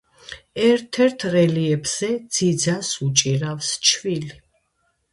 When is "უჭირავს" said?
3.11-3.73